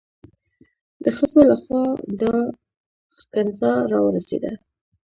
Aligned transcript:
د 1.03 1.05
ښځو 1.17 1.39
لخوا 1.51 1.83
دا 2.21 2.33
ښکنځا 3.17 3.71
را 3.91 3.99
ورسېده. 4.03 4.51